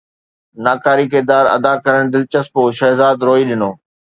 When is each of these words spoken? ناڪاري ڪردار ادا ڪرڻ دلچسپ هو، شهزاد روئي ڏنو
ناڪاري 0.65 1.05
ڪردار 1.13 1.45
ادا 1.55 1.73
ڪرڻ 1.85 2.03
دلچسپ 2.13 2.53
هو، 2.59 2.63
شهزاد 2.79 3.17
روئي 3.27 3.43
ڏنو 3.49 3.71